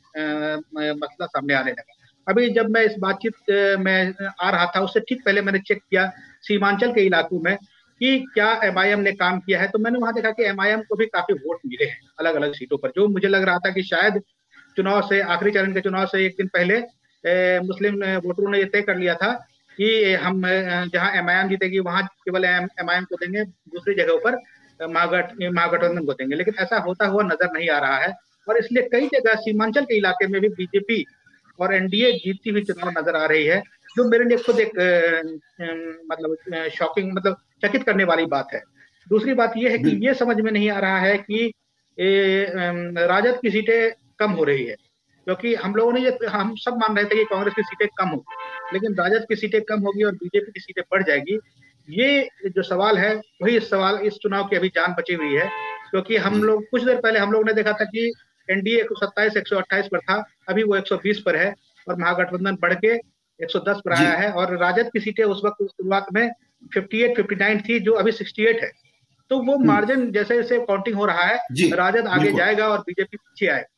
मसला 0.94 1.26
सामने 1.26 1.54
आने 1.54 1.70
लगा। 1.70 1.94
अभी 2.26 2.48
जब 2.50 2.70
मैं 2.70 2.84
इस 2.84 2.94
बातचीत 2.98 3.50
में 3.80 4.14
आ 4.40 4.50
रहा 4.50 4.66
था, 4.66 4.80
उससे 4.80 5.00
ठीक 5.00 5.24
पहले 5.24 5.40
मैंने 5.42 5.58
चेक 5.60 5.78
किया 5.80 6.10
सीमांचल 6.42 6.92
के 6.92 7.04
इलाकों 7.06 7.40
में 7.40 7.56
कि 8.00 8.18
क्या 8.34 8.52
एमआईएम 8.64 9.00
ने 9.00 9.12
काम 9.14 9.38
किया 9.40 9.60
है 9.60 9.68
तो 9.68 9.78
मैंने 9.78 9.98
वहाँ 9.98 10.12
देखा 10.14 10.30
कि 10.30 10.44
एमआईएम 10.44 10.80
को 10.88 10.96
भी 10.96 11.06
काफ़ी 11.08 11.34
वोट 11.36 11.60
मिले 11.66 11.84
हैं 11.84 12.00
अलग 12.18 12.34
अलग 12.34 12.52
सीटों 12.54 12.78
पर, 12.78 12.92
जो 12.96 13.08
मुझे 13.08 13.28
लग 13.28 13.42
रहा 13.42 13.58
था 13.58 13.70
कि 13.70 13.82
शायद 13.84 14.20
चुनाव 14.78 15.00
से 15.08 15.20
आखिरी 15.32 15.50
चरण 15.50 15.72
के 15.72 15.80
चुनाव 15.80 16.06
से 16.06 16.24
एक 16.26 16.34
दिन 16.38 16.46
पहले 16.48 16.76
ए, 17.24 17.60
मुस्लिम 17.64 17.94
वोटरों 18.24 18.50
ने 18.50 18.58
यह 18.58 18.68
तय 18.72 18.82
कर 18.82 18.96
लिया 18.96 19.14
था 19.16 19.32
कि 19.78 20.14
हम 20.16 20.42
जहाँ 20.92 21.10
एमआईएम 21.16 21.48
जीतेगी 21.48 21.78
वहाँ 21.86 22.02
केवल 22.24 22.44
एमआईएम 22.44 23.04
को 23.04 23.16
देंगे 23.16 23.44
दूसरी 23.44 23.94
जगहों 23.94 24.18
पर 24.20 24.36
महागठबंधन 24.80 26.04
को 26.06 26.12
देंगे 26.14 26.36
लेकिन 26.36 26.54
ऐसा 26.60 26.78
होता 26.80 27.06
हुआ 27.06 27.22
नज़र 27.24 27.52
नहीं 27.52 27.68
आ 27.70 27.78
रहा 27.78 27.96
है। 27.98 28.12
और 28.46 28.58
इसलिए 28.58 28.88
कई 28.92 29.06
जगह 29.08 29.34
सीमांचल 29.40 29.84
के 29.84 29.96
इलाके 29.96 30.26
में 30.26 30.40
भी 30.40 30.48
बीजेपी 30.50 31.04
और 31.58 31.74
एनडीए 31.74 32.12
जीतती 32.14 32.50
हुई 32.50 32.62
चुनाव 32.64 32.90
नज़र 32.98 33.16
आ 33.16 33.24
रही 33.26 33.44
है 33.46 33.60
जो 33.96 34.08
मेरे 34.08 34.24
लिए 34.24 34.38
खुद 34.38 34.60
एक 34.60 34.72
मतलब 36.12 36.68
शॉकिंग 36.70 37.12
मतलब 37.12 37.36
चकित 37.64 37.82
करने 37.84 38.04
वाली 38.04 38.26
बात 38.28 38.54
है। 38.54 38.62
दूसरी 39.06 39.34
बात 39.34 39.52
यह 39.56 39.70
है 39.70 39.78
कि 39.78 39.90
ये 40.06 40.14
समझ 40.14 40.36
में 40.40 40.50
नहीं 40.52 40.70
आ 40.70 40.78
रहा 40.80 40.98
है 41.00 41.16
कि 41.20 41.52
राजद 43.08 43.38
की 43.42 43.50
सीटें 43.50 43.80
कम 44.18 44.30
हो 44.30 44.44
रही 44.44 44.64
है। 44.64 44.76
क्योंकि 45.26 45.54
हम 45.54 45.74
लोगों 45.74 45.92
ने 45.92 46.00
ये 46.00 46.18
हम 46.26 46.54
सब 46.54 46.76
मान 46.76 46.96
रहे 46.96 47.04
थे 47.04 47.14
कि 47.14 47.24
कांग्रेस 47.24 47.54
की 47.54 47.62
सीटें 47.62 47.88
कम 47.98 48.08
होगी 48.08 48.36
लेकिन 48.72 48.94
राजद 48.94 49.26
की 49.28 49.36
सीटें 49.36 49.60
कम 49.62 49.80
होगी 49.80 50.02
और 50.02 50.12
बीजेपी 50.12 50.52
की 50.52 50.60
सीटें 50.60 50.82
बढ़ 50.92 51.02
जाएगी 51.02 51.38
ये 51.88 52.28
जो 52.46 52.62
सवाल 52.62 52.98
है 52.98 53.14
वही 53.42 53.60
सवाल 53.60 53.96
इस 53.96 54.14
चुनाव 54.14 54.44
की 54.44 54.56
अभी 54.56 54.68
जान 54.68 54.94
बची 54.98 55.14
हुई 55.14 55.34
है 55.34 55.50
क्योंकि 55.90 56.16
हम 56.16 56.42
लोग 56.42 56.64
कुछ 56.70 56.84
देर 56.84 56.96
पहले 56.96 57.18
हम 57.18 57.32
लोग 57.32 57.46
ने 57.46 57.52
देखा 57.52 57.72
था 57.72 57.84
कि 57.84 58.12
एनडीए 58.50 58.80
एक 58.80 58.86
सौ 58.86 59.06
सत्ताईस 59.06 59.36
एक 59.36 59.48
सौ 59.48 59.56
अट्ठाईस 59.56 59.86
पर 59.92 59.98
था 59.98 60.24
अभी 60.48 60.62
वो 60.62 60.76
एक 60.76 60.86
सौ 60.86 60.96
बीस 60.96 61.20
पर 61.20 61.36
है 61.36 61.54
और 61.88 61.96
महागठबंधन 61.96 62.56
बढ़ 62.62 62.74
के 62.74 62.88
एक 63.42 63.50
सौ 63.50 63.58
दस 63.58 63.80
पर 63.84 63.92
आया 63.92 64.12
है 64.12 64.32
और 64.32 64.56
राजद 64.56 64.90
की 64.92 65.00
सीटें 65.00 65.24
उस 65.24 65.42
वक्त 65.44 65.62
शुरुआत 65.62 66.06
में 66.12 66.30
फिफ्टी 66.74 67.02
एट 67.02 67.16
फिफ्टी 67.16 67.34
नाइन 67.34 67.60
थी 67.60 67.80
जो 67.80 67.92
अभी 67.92 68.12
सिक्सटी 68.12 68.42
एट 68.42 68.62
है। 68.62 68.70
तो 69.30 69.38
वो 69.38 69.58
मार्जिन 69.58 69.96
हम्म। 69.96 70.10
जैसे 70.10 70.36
जैसे 70.36 70.58
काउंटिंग 70.58 70.96
हो 70.96 71.06
रहा 71.06 71.22
है 71.22 71.38
राजद 71.72 72.06
आगे 72.06 72.32
जाएगा 72.32 72.68
और 72.68 72.78
बीजेपी 72.78 73.16
पीछे 73.16 73.46
आएगा। 73.46 73.77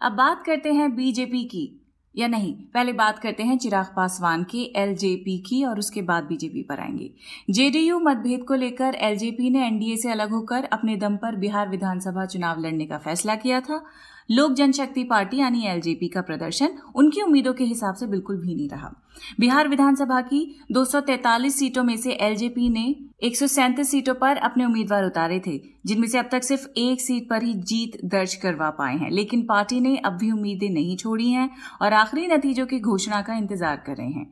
अब 0.00 0.12
बात 0.12 0.42
करते 0.46 0.72
हैं 0.72 0.96
बीजेपी 0.96 1.44
की, 1.44 1.80
या 2.16 2.26
नहीं? 2.28 2.54
पहले 2.54 2.92
बात 2.92 3.18
करते 3.18 3.42
हैं 3.42 3.58
चिराग 3.58 3.86
पासवान 3.96 4.44
के 4.44 4.72
एलजेपी 4.76 5.38
की, 5.38 5.64
और 5.64 5.78
उसके 5.78 6.02
बाद 6.02 6.24
बीजेपी 6.24 6.62
पर 6.62 6.80
आएँगे। 6.80 7.14
जेडीयू 7.50 7.98
मतभेद 7.98 8.44
को 8.44 8.54
लेकर 8.54 8.94
एलजेपी 8.94 9.50
ने 9.50 9.66
एनडीए 9.66 9.96
से 9.96 10.10
अलग 10.10 10.30
होकर 10.30 10.64
अपने 10.64 10.96
दम 10.96 11.16
पर 11.16 11.36
बिहार 11.36 11.68
विधानसभा 11.68 12.26
चुनाव 12.26 12.60
लड़ने 12.60 12.86
का 12.86 12.98
फैसला 12.98 13.34
किया 13.34 13.60
था। 13.60 13.84
लोक 14.28 14.52
जनशक्ति 14.52 15.02
पार्टी 15.04 15.36
यानी 15.36 15.66
एलजेपी 15.66 16.08
का 16.08 16.20
प्रदर्शन 16.22 16.78
उनकी 16.94 17.22
उम्मीदों 17.22 17.52
के 17.54 17.64
हिसाब 17.64 17.94
से 17.94 18.06
बिल्कुल 18.06 18.36
भी 18.36 18.54
नहीं 18.54 18.68
रहा। 18.68 18.92
बिहार 19.40 19.68
विधानसभा 19.68 20.20
की 20.20 20.40
243 20.72 21.50
सीटों 21.50 21.82
में 21.84 21.96
से 21.96 22.12
एलजेपी 22.12 22.68
ने 22.68 22.84
एक 23.22 23.36
सौ 23.36 23.46
सैंतीस 23.46 23.90
सीटों 23.90 24.14
पर 24.14 24.36
अपने 24.36 24.64
उम्मीदवार 24.64 25.04
उतारे 25.04 25.40
थे, 25.46 25.60
जिनमें 25.86 26.08
से 26.08 26.18
अब 26.18 26.28
तक 26.32 26.42
सिर्फ़ 26.42 26.66
एक 26.76 27.00
सीट 27.00 27.28
पर 27.30 27.42
ही 27.42 27.54
जीत 27.54 27.98
दर्ज 28.04 28.34
करवा 28.34 28.70
पाए 28.70 28.96
हैं, 28.96 29.10
लेकिन 29.10 29.42
पार्टी 29.42 29.80
ने 29.80 29.96
अब 29.96 30.12
भी 30.12 30.30
उम्मीदें 30.30 30.68
नहीं 30.70 30.96
छोड़ी 30.96 31.30
हैं 31.30 31.48
और 31.82 31.92
आखिरी 31.92 32.26
नतीजों 32.26 32.66
की 32.66 32.80
घोषणा 32.80 33.22
का 33.22 33.34
इंतज़ार 33.34 33.82
कर 33.86 33.96
रहे 33.96 34.10
हैं। 34.10 34.26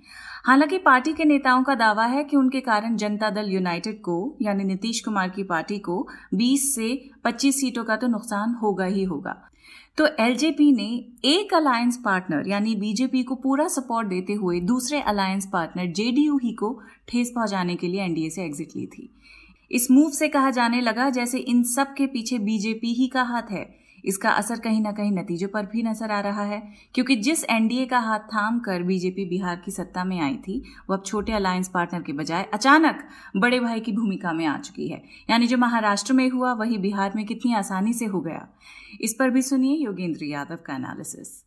हालाँकि 0.46 0.78
पार्टी 0.78 1.12
के 1.12 1.24
नेताओं 1.24 1.62
का 1.62 1.74
दावा 1.74 2.04
है 2.06 2.24
कि 2.24 2.36
उनके 2.36 2.60
कारण 2.60 2.96
जनता 2.96 3.30
दल 3.30 3.50
यूनाइटेड 3.50 4.00
को, 4.00 4.36
यानी 4.42 4.64
नीतीश 4.64 5.00
कुमार 5.00 5.28
की 5.28 5.42
पार्टी 5.42 5.78
को 5.78 6.06
20 6.34 6.74
से 6.74 7.10
25 7.24 7.60
सीटों 7.60 7.84
का 7.84 7.96
तो 7.96 8.06
नुकसान 8.06 8.54
होगा 8.54 8.84
ही 8.84 9.04
होगा। 9.04 9.40
तो 9.96 10.06
एलजेपी 10.20 10.72
ने 10.72 11.04
एक 11.24 11.54
अलायंस 11.54 11.96
पार्टनर 12.04 12.48
यानी 12.48 12.74
बीजेपी 12.74 13.22
को 13.22 13.34
पूरा 13.34 13.68
सपोर्ट 13.68 14.08
देते 14.08 14.32
हुए 14.32 14.60
दूसरे 14.60 15.00
अलायंस 15.00 15.46
पार्टनर 15.52 15.86
जेडीयू 15.86 16.38
ही 16.38 16.52
को 16.52 16.80
ठेस 17.08 17.32
पहुँचाने 17.34 17.76
के 17.76 17.88
लिए 17.88 18.02
एनडीए 18.02 18.30
से 18.30 18.42
एग्जिट 18.42 18.68
ली 18.76 18.86
थी। 18.86 19.08
इस 19.70 19.90
मूव 19.90 20.10
से 20.10 20.28
कहा 20.28 20.50
जाने 20.50 20.80
लगा, 20.80 21.10
जैसे 21.10 21.38
इन 21.38 21.62
सब 21.62 21.94
के 21.94 22.06
पीछे 22.06 22.38
बीजेपी 22.38 22.92
ही 22.92 23.08
का 23.08 23.22
हाथ 23.22 23.50
है। 23.50 23.81
इसका 24.04 24.30
असर 24.32 24.60
कहीं 24.60 24.80
ना 24.80 24.92
कहीं 24.92 25.12
नतीजों 25.12 25.48
पर 25.48 25.66
भी 25.66 25.82
नज़र 25.82 26.10
आ 26.10 26.20
रहा 26.20 26.44
है, 26.44 26.62
क्योंकि 26.94 27.16
जिस 27.18 27.44
एनडीए 27.46 27.84
का 27.86 27.98
हाथ 28.00 28.20
थाम 28.28 28.58
कर 28.60 28.82
बीजेपी 28.82 29.24
बिहार 29.26 29.60
की 29.64 29.70
सत्ता 29.70 30.04
में 30.04 30.18
आई 30.20 30.34
थी, 30.38 30.62
वो 30.90 30.96
अब 30.96 31.02
छोटे 31.06 31.32
अलायंस 31.32 31.68
पार्टनर 31.68 32.02
के 32.02 32.12
बजाय 32.14 32.48
अचानक 32.54 33.04
बड़े 33.36 33.60
भाई 33.60 33.80
की 33.80 33.92
भूमिका 33.92 34.32
में 34.32 34.44
आ 34.46 34.56
चुकी 34.58 34.88
है। 34.88 35.02
यानी 35.30 35.46
जो 35.46 35.58
महाराष्ट्र 35.58 36.12
में 36.12 36.28
हुआ, 36.30 36.52
वही 36.54 36.78
बिहार 36.80 37.12
में 37.16 37.24
कितनी 37.26 37.54
आसानी 37.54 37.92
से 37.92 38.06
हो 38.06 38.20
गया। 38.20 38.46
इस 39.00 39.16
पर 39.18 39.30
भी 39.30 39.42
सुनिए 39.42 39.76
योगेंद्र 39.76 40.24
यादव 40.24 40.58
का 40.66 40.74
एनालिसिस 40.74 41.42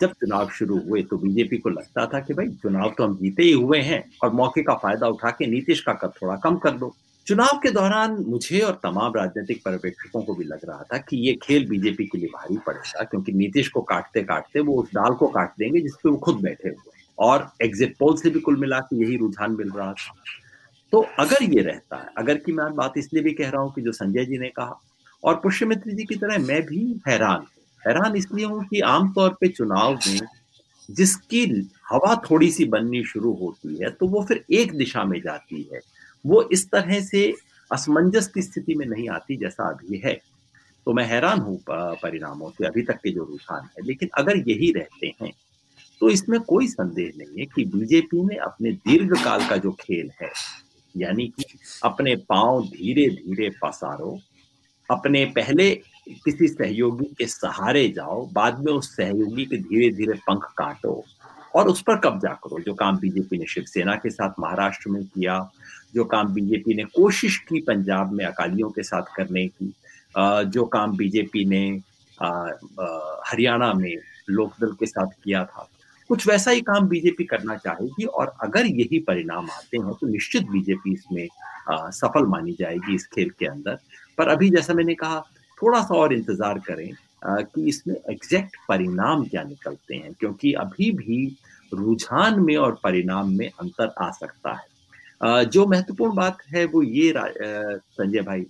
जब 0.00 0.12
चुनाव 0.12 0.48
शुरू 0.50 0.78
हुए 0.80 1.02
तो 1.02 1.16
बीजेपी 1.16 1.56
को 1.56 1.68
लगता 1.70 2.06
था 2.06 2.20
कि 2.20 2.34
भाई, 2.34 2.48
चुनाव 2.52 2.94
तो 2.98 3.04
हम 3.04 3.16
जीते 3.16 3.42
ही 3.42 3.52
हुए 3.52 3.78
हैं 3.80 4.02
और 4.24 4.32
मौके 4.32 4.62
का 4.62 4.74
फ़ायदा 4.74 5.08
उठा 5.08 5.30
के 5.30 5.46
नीतीश 5.46 5.80
का 5.80 5.92
कद 5.94 6.12
थोड़ा 6.22 6.36
कम 6.36 6.56
कर 6.56 6.70
दो। 6.78 6.94
चुनाव 7.30 7.58
के 7.62 7.70
दौरान 7.70 8.14
मुझे 8.28 8.60
और 8.60 8.72
तमाम 8.82 9.12
राजनीतिक 9.16 9.60
पर्यवेक्षकों 9.64 10.22
को 10.22 10.34
भी 10.34 10.44
लग 10.44 10.60
रहा 10.68 10.82
था 10.82 10.98
कि 11.00 11.16
ये 11.16 11.34
खेल 11.42 11.68
बीजेपी 11.68 12.04
के 12.04 12.18
लिए 12.18 12.28
भारी 12.28 12.56
पड़ेगा, 12.66 13.02
क्योंकि 13.02 13.32
नीतीश 13.32 13.68
को 13.68 13.80
काटते 13.82 14.22
काटते 14.22 14.60
वो 14.60 14.74
उस 14.82 14.88
डाल 14.94 15.14
को 15.14 15.26
काट 15.28 15.52
देंगे 15.58 15.80
जिसपे 15.80 16.08
वो 16.08 16.16
खुद 16.16 16.40
बैठे 16.42 16.68
हुए 16.68 17.04
और 17.18 17.48
एग्जिट 17.62 17.94
पोल 17.98 18.16
से 18.16 18.30
भी 18.30 18.40
कुल 18.40 18.56
मिला 18.60 18.78
के 18.80 18.96
यही 18.96 19.16
रुझान 19.16 19.52
मिल 19.52 19.70
रहा 19.70 19.92
था। 19.92 20.14
तो 20.92 21.06
अगर 21.18 21.42
ये 21.44 21.62
रहता 21.62 21.96
है, 21.96 22.08
अगर 22.18 22.38
की 22.38 22.52
मैं 22.52 22.66
बात 22.76 22.98
इसलिए 22.98 23.22
भी 23.22 23.32
कह 23.32 23.50
रहा 23.50 23.62
हूँ 23.62 23.72
कि 23.74 23.82
जो 23.82 23.92
संजय 23.92 24.24
जी 24.24 24.38
ने 24.38 24.48
कहा, 24.48 24.80
और 25.22 25.34
पुष्यमित्र 25.42 25.92
जी 25.92 26.04
की 26.04 26.16
तरह 26.16 26.38
मैं 26.46 26.60
भी 26.62 26.82
हैरान 27.08 27.46
हैरान 27.82 28.16
इसलिए 28.16 28.46
हूँ 28.46 28.64
कि 28.64 28.80
आमतौर 28.88 29.30
पर 29.30 29.52
चुनाव 29.52 29.98
में 30.06 30.20
जिसकी 30.88 31.44
हवा 31.90 32.14
थोड़ी 32.30 32.50
सी 32.50 32.64
बननी 32.66 33.04
शुरू 33.04 33.32
होती 33.40 33.76
है 33.76 33.90
तो 33.90 34.06
वो 34.08 34.24
फिर 34.24 34.44
एक 34.52 34.76
दिशा 34.76 35.04
में 35.04 35.20
जाती 35.20 35.62
है। 35.72 35.80
वो 36.24 36.42
इस 36.52 36.68
तरह 36.70 37.00
से 37.02 37.32
असमंजस 37.70 38.28
की 38.28 38.42
स्थिति 38.42 38.74
में 38.74 38.86
नहीं 38.86 39.08
आती 39.10 39.36
जैसा 39.36 39.68
अभी 39.68 39.98
है। 40.04 40.14
तो 40.86 40.92
मैं 40.92 41.04
हैरान 41.06 41.40
हूँ 41.40 41.58
परिणामों 41.68 42.50
से 42.50 42.66
अभी 42.66 42.82
तक 42.82 42.96
के 42.96 43.10
जो 43.10 43.24
रुझान 43.24 43.68
है। 43.68 43.86
लेकिन 43.86 44.08
अगर 44.18 44.36
यही 44.48 44.72
रहते 44.72 45.12
हैं 45.22 45.32
तो 46.00 46.08
इसमें 46.10 46.38
कोई 46.42 46.66
संदेह 46.68 47.12
नहीं 47.16 47.38
है 47.38 47.44
कि 47.46 47.64
बीजेपी 47.66 48.22
ने 48.24 48.36
अपने 48.42 48.70
दीर्घ 48.72 49.12
काल 49.14 49.46
का 49.48 49.56
जो 49.56 49.70
खेल 49.80 50.10
है, 50.20 50.30
यानी 50.94 51.26
कि 51.28 51.44
अपने 51.84 52.14
पाँव 52.28 52.62
धीरे 52.66 53.08
धीरे 53.10 53.50
पसारो, 53.62 54.18
अपने 54.88 55.24
पहले 55.36 55.70
किसी 56.24 56.48
सहयोगी 56.48 57.06
के 57.18 57.26
सहारे 57.26 57.88
जाओ, 57.88 58.26
बाद 58.28 58.64
में 58.64 58.72
उस 58.72 58.88
सहयोगी 58.96 59.44
के 59.46 59.56
धीरे 59.58 59.90
धीरे 59.96 60.14
पंख 60.20 60.44
काटो 60.58 61.04
और 61.54 61.68
उस 61.68 61.82
पर 61.82 61.98
कब्जा 62.00 62.32
करो, 62.34 62.60
जो 62.60 62.74
काम 62.74 62.98
बीजेपी 62.98 63.38
ने 63.38 63.46
शिवसेना 63.46 63.94
के 63.96 64.10
साथ 64.10 64.40
महाराष्ट्र 64.40 64.90
में 64.90 65.02
किया 65.04 65.38
जो 65.94 66.04
काम 66.06 66.32
बीजेपी 66.34 66.74
ने 66.74 66.84
कोशिश 66.94 67.36
की 67.48 67.60
पंजाब 67.62 68.12
में 68.12 68.24
अकालियों 68.24 68.70
के 68.70 68.82
साथ 68.82 69.14
करने 69.16 69.46
की 69.48 69.72
जो 70.48 70.64
काम 70.68 70.96
बीजेपी 70.96 71.44
ने 71.46 71.66
हरियाणा 73.28 73.72
में 73.74 73.94
लोकदल 74.30 74.72
के 74.80 74.86
साथ 74.86 75.12
किया 75.24 75.44
था, 75.44 75.68
कुछ 76.10 76.26
वैसा 76.28 76.50
ही 76.50 76.60
काम 76.62 76.88
बीजेपी 76.88 77.24
करना 77.24 77.56
चाहेगी 77.56 78.04
और 78.04 78.32
अगर 78.42 78.66
यही 78.66 78.98
परिणाम 79.08 79.50
आते 79.50 79.78
हैं 79.78 79.92
तो 80.00 80.06
निश्चित 80.06 80.48
बीजेपी 80.50 80.92
इसमें 80.92 81.26
सफल 81.92 82.26
मानी 82.28 82.56
जाएगी 82.60 82.94
इस 82.94 83.06
खेल 83.14 83.30
के 83.38 83.46
अंदर। 83.46 83.78
पर 84.18 84.28
अभी 84.28 84.50
जैसा 84.50 84.74
मैंने 84.74 84.94
कहा, 84.94 85.20
थोड़ा 85.58 85.80
सा 85.82 85.94
और 85.94 86.12
इंतज़ार 86.14 86.58
करें 86.66 86.90
कि 87.24 87.68
इसमें 87.68 87.94
एग्जैक्ट 88.10 88.56
परिणाम 88.68 89.24
क्या 89.24 89.42
निकलते 89.44 89.94
हैं, 89.94 90.12
क्योंकि 90.20 90.52
अभी 90.54 90.90
भी 90.92 91.36
रुझान 91.72 92.40
में 92.40 92.56
और 92.56 92.78
परिणाम 92.84 93.32
में 93.38 93.48
अंतर 93.48 93.92
आ 94.00 94.10
सकता 94.12 94.52
है। 94.52 94.68
जो 95.20 95.66
महत्वपूर्ण 95.66 96.14
बात 96.16 96.38
है 96.48 96.64
वो 96.66 96.82
ये 96.82 97.12
संजय 97.16 98.20
भाई, 98.22 98.44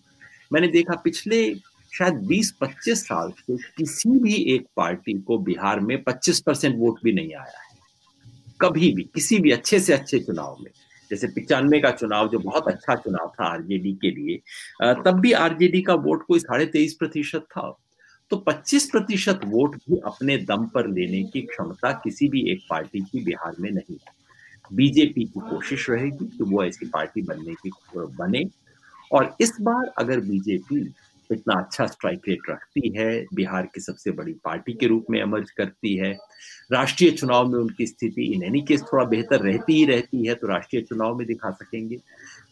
मैंने 0.51 0.69
देखा 0.69 0.97
पिछले 1.05 1.55
शायद 1.93 2.15
20-25 2.27 3.03
साल 3.07 3.33
से 3.39 3.57
किसी 3.77 4.11
भी 4.19 4.35
एक 4.55 4.67
पार्टी 4.77 5.13
को 5.21 5.39
बिहार 5.41 5.81
में 5.81 6.03
25 6.05 6.41
परसेंट 6.41 6.77
वोट 6.79 7.03
भी 7.05 7.13
नहीं 7.13 7.35
आया 7.35 7.59
है। 7.59 7.69
कभी 8.61 8.93
भी, 8.95 9.03
किसी 9.15 9.39
भी 9.39 9.51
अच्छे 9.51 9.81
से 9.81 9.93
अच्छे 9.93 10.19
चुनाव 10.21 10.57
में, 10.61 10.71
जैसे 11.11 11.27
पिचानवे 11.35 11.81
का 11.81 11.91
चुनाव 11.93 12.29
जो 12.29 12.39
बहुत 12.39 12.69
अच्छा 12.69 12.95
चुनाव 12.97 13.33
था 13.35 13.45
आरजेडी 13.47 13.93
के 14.03 14.11
लिए 14.11 14.37
तब 15.05 15.21
भी 15.21 15.33
आरजेडी 15.35 15.83
का 15.83 15.95
वोट 15.97 16.25
कोई 16.27 16.39
साढ़े 16.41 16.67
तेईस 16.69 16.95
प्रतिशत 16.95 17.47
था। 17.51 17.71
तो 18.31 18.37
25 18.39 18.89
प्रतिशत 18.91 19.41
वोट 19.47 19.77
भी 19.79 20.01
अपने 20.07 20.37
दम 20.39 20.67
पर 20.75 20.89
लेने 20.91 21.23
की 21.25 21.41
क्षमता 21.43 21.93
किसी 22.05 22.29
भी 22.29 22.51
एक 22.53 22.61
पार्टी 22.71 23.01
की 23.03 23.25
बिहार 23.25 23.55
में 23.61 23.71
नहीं 23.71 23.97
है। 23.97 24.19
बीजेपी 24.73 25.25
की 25.25 25.41
कोशिश 25.41 25.89
रहेगी 25.91 26.27
कि 26.27 26.45
वो 26.45 26.65
ऐसी 26.65 26.87
पार्टी 26.87 27.23
बनने 27.23 27.55
की, 27.55 27.71
बने। 27.97 28.45
और 29.13 29.37
इस 29.41 29.57
बार 29.61 29.93
अगर 29.99 30.21
बीजेपी 30.21 30.95
इतना 31.31 31.55
अच्छा 31.55 31.87
स्ट्राइक 31.87 32.21
रेट 32.29 32.51
रखती 32.51 32.89
है, 32.99 33.27
बिहार 33.35 33.67
की 33.75 33.81
सबसे 33.81 34.11
बड़ी 34.11 34.33
पार्टी 34.45 34.73
के 34.73 34.87
रूप 34.87 35.07
में 35.11 35.21
एमर्ज 35.21 35.51
करती 35.51 35.97
है, 35.97 36.13
राष्ट्रीय 36.73 37.11
चुनाव 37.11 37.49
में 37.49 37.59
उनकी 37.59 37.87
स्थिति 37.87 38.25
इन 38.25 38.43
एनी 38.43 38.61
केस 38.61 38.83
थोड़ा 38.83 39.05
बेहतर 39.05 39.41
रहती 39.41 39.75
ही 39.75 39.85
रहती 39.85 40.27
है 40.27 40.35
तो 40.35 40.47
राष्ट्रीय 40.47 40.83
चुनाव 40.83 41.19
में 41.19 41.27
दिखा 41.27 41.51
सकेंगे। 41.51 41.99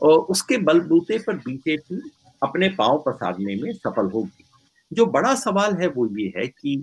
और 0.03 0.19
उसके 0.19 0.59
बलबूते 0.59 1.19
पर 1.19 1.37
बीजेपी 1.37 2.01
अपने 2.43 2.69
पाँव 2.69 3.03
पसारने 3.07 3.55
में 3.57 3.73
सफल 3.73 4.11
होगी। 4.11 4.45
जो 4.93 5.07
बड़ा 5.07 5.35
सवाल 5.35 5.75
है 5.75 5.89
वो 5.89 6.07
ये 6.19 6.33
है 6.37 6.47
कि 6.49 6.77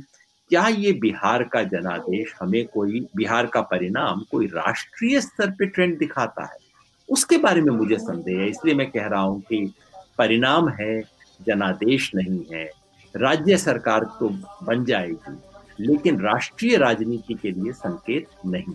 क्या 0.50 0.68
ये 0.68 0.92
बिहार 0.94 1.44
का 1.44 1.64
जनादेश 1.64 2.34
हमें 2.42 2.66
कोई, 2.68 3.08
बिहार 3.16 3.46
का 3.46 3.62
परिणाम 3.62 4.24
कोई 4.32 4.48
राष्ट्रीय 4.48 5.22
स्तर 5.22 5.50
पे 5.50 5.66
ट्रेंड 5.66 5.98
दिखाता 5.98 6.44
है? 6.44 6.58
उसके 7.10 7.38
बारे 7.38 7.62
में 7.62 7.74
मुझे 7.74 7.98
संदेह 7.98 8.40
है। 8.40 8.50
इसलिए 8.50 8.76
मैं 8.76 8.92
कह 8.92 9.08
रहा 9.08 9.22
हूँ 9.22 9.42
कि 9.42 9.74
परिणाम 10.18 10.70
है, 10.70 11.02
जनादेश 11.48 12.12
नहीं 12.16 12.44
है। 12.54 12.70
राज्य 13.16 13.58
सरकार 13.58 14.04
तो 14.20 14.30
बन 14.64 14.86
जाएगी, 14.86 15.38
लेकिन 15.80 16.20
राष्ट्रीय 16.20 16.78
राजनीति 16.78 17.34
के 17.34 17.52
लिए 17.52 17.72
संकेत 17.72 18.28
नहीं। 18.46 18.74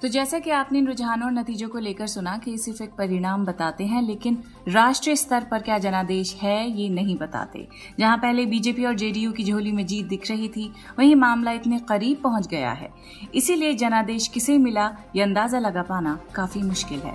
तो 0.00 0.08
जैसा 0.08 0.38
कि 0.38 0.50
आपने 0.50 0.78
इन 0.78 0.86
रुझानों 0.86 1.26
और 1.26 1.32
नतीजों 1.32 1.68
को 1.68 1.78
लेकर 1.78 2.06
सुना 2.06 2.36
कि 2.38 2.56
सिर्फ़ 2.58 2.82
एक 2.82 2.90
परिणाम 2.90 3.44
बताते 3.44 3.84
हैं, 3.84 4.02
लेकिन 4.02 4.42
राष्ट्रीय 4.68 5.16
स्तर 5.16 5.44
पर 5.44 5.62
क्या 5.62 5.78
जनादेश 5.78 6.34
है, 6.34 6.70
ये 6.70 6.88
नहीं 6.88 7.16
बताते। 7.16 7.68
जहाँ 7.98 8.16
पहले 8.16 8.46
बीजेपी 8.46 8.84
और 8.84 8.94
जेडीयू 8.94 9.32
की 9.32 9.44
झोली 9.44 9.72
में 9.72 9.86
जीत 9.86 10.06
दिख 10.06 10.30
रही 10.30 10.48
थी, 10.48 10.72
वहीं 10.98 11.14
मामला 11.14 11.52
इतने 11.52 11.78
करीब 11.78 12.20
पहुँच 12.22 12.46
गया 12.46 12.72
है। 12.72 12.92
इसीलिए 13.34 13.74
जनादेश 13.74 14.28
किसे 14.28 14.58
मिला, 14.58 14.96
ये 15.16 15.22
अंदाज़ा 15.22 15.58
लगा 15.58 15.82
पाना 15.82 16.18
काफ़ी 16.34 16.62
मुश्किल 16.62 17.00
है। 17.00 17.14